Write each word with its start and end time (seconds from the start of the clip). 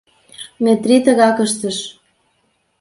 Метрий 0.63 1.01
тыгак 1.05 1.37
ыштыш. 1.45 1.77